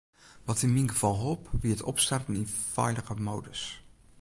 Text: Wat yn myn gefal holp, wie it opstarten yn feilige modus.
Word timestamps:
Wat 0.47 0.61
yn 0.65 0.73
myn 0.73 0.91
gefal 0.91 1.17
holp, 1.21 1.43
wie 1.61 1.73
it 1.75 1.87
opstarten 1.91 2.39
yn 2.41 2.47
feilige 2.73 3.15
modus. 3.27 3.61